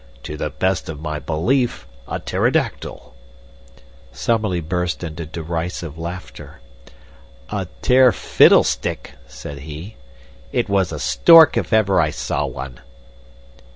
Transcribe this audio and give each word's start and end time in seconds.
"To 0.23 0.35
the 0.35 0.49
best 0.49 0.89
of 0.89 0.99
my 0.99 1.19
belief, 1.19 1.87
a 2.07 2.17
pterodactyl." 2.17 3.13
Summerlee 4.11 4.59
burst 4.59 5.03
into 5.03 5.27
derisive 5.27 5.95
laughter 5.95 6.59
"A 7.49 7.67
pter 7.83 8.11
fiddlestick!" 8.11 9.11
said 9.27 9.59
he. 9.59 9.97
"It 10.51 10.67
was 10.67 10.91
a 10.91 10.97
stork, 10.97 11.55
if 11.55 11.71
ever 11.71 12.01
I 12.01 12.09
saw 12.09 12.47
one." 12.47 12.79